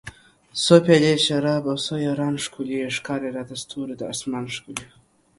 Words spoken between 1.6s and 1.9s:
او